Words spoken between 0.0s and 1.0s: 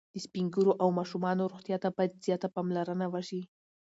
د سپین ږیرو او